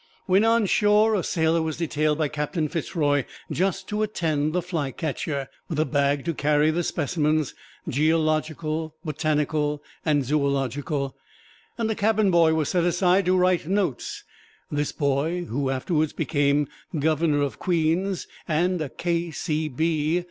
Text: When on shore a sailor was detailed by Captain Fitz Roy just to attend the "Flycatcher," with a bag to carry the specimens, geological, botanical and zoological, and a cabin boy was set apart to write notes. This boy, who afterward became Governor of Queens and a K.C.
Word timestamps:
When 0.25 0.43
on 0.43 0.65
shore 0.65 1.13
a 1.13 1.21
sailor 1.21 1.61
was 1.61 1.77
detailed 1.77 2.17
by 2.17 2.27
Captain 2.27 2.67
Fitz 2.67 2.95
Roy 2.95 3.23
just 3.51 3.87
to 3.89 4.01
attend 4.01 4.51
the 4.51 4.63
"Flycatcher," 4.63 5.47
with 5.69 5.79
a 5.79 5.85
bag 5.85 6.25
to 6.25 6.33
carry 6.33 6.71
the 6.71 6.81
specimens, 6.81 7.53
geological, 7.87 8.95
botanical 9.05 9.83
and 10.03 10.25
zoological, 10.25 11.15
and 11.77 11.91
a 11.91 11.93
cabin 11.93 12.31
boy 12.31 12.55
was 12.55 12.69
set 12.69 12.83
apart 12.83 13.25
to 13.25 13.37
write 13.37 13.67
notes. 13.67 14.23
This 14.71 14.91
boy, 14.91 15.43
who 15.45 15.69
afterward 15.69 16.15
became 16.15 16.67
Governor 16.97 17.43
of 17.43 17.59
Queens 17.59 18.25
and 18.47 18.81
a 18.81 18.89
K.C. 18.89 19.71